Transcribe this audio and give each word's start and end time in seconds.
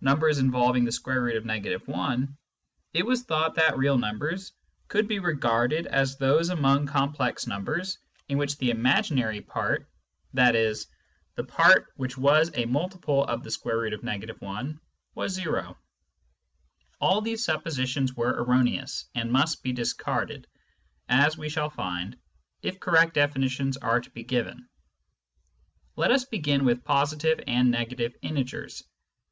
numbers 0.00 0.38
involving 0.38 0.84
the 0.84 0.92
square 0.92 1.22
root 1.22 1.34
of— 1.34 1.50
I, 1.50 2.28
it 2.94 3.04
was 3.04 3.24
thought 3.24 3.56
that 3.56 3.76
real 3.76 3.98
numbers 3.98 4.52
could 4.86 5.08
be 5.08 5.18
regarded 5.18 5.88
as 5.88 6.16
those 6.16 6.50
among 6.50 6.86
complex 6.86 7.48
numbers 7.48 7.98
in 8.28 8.38
which 8.38 8.58
the 8.58 8.70
imaginary 8.70 9.40
part 9.40 9.90
(i.e. 10.38 10.74
the 11.34 11.42
part 11.42 11.86
63 11.98 11.98
64 11.98 11.98
Introduction 11.98 11.98
to 11.98 11.98
Mathematical 11.98 11.98
Philosopky 11.98 11.98
which 11.98 12.18
was 12.18 12.50
a 12.54 12.66
multiple 12.70 13.24
of 13.24 13.42
the 13.42 13.50
square 13.50 13.78
root 13.80 13.92
of— 13.92 14.42
1) 14.44 14.80
was 15.16 15.32
zero. 15.32 15.76
All 17.00 17.20
these 17.20 17.44
suppositions 17.44 18.14
were 18.14 18.40
erroneous, 18.40 19.06
and 19.16 19.32
must 19.32 19.64
be 19.64 19.72
discarded, 19.72 20.46
as 21.08 21.36
we 21.36 21.48
shall 21.48 21.70
find, 21.70 22.16
if 22.62 22.78
correct 22.78 23.14
definitions 23.14 23.76
are 23.78 23.98
to 24.00 24.10
be 24.10 24.22
given. 24.22 24.68
Let 25.96 26.12
us 26.12 26.24
begin 26.24 26.64
with 26.64 26.84
positive 26.84 27.40
and 27.48 27.72
negative 27.72 28.14
integers. 28.22 28.84